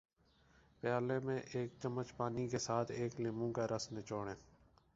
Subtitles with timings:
[0.83, 4.35] پیالے میں ایک چمچ پانی کے ساتھ ایک لیموں کا رس نچوڑیں